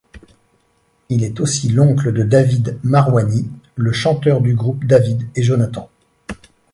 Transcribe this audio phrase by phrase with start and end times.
[1.09, 5.91] Il est aussi l’oncle de David Marouani, le chanteur du groupe David et Jonathan.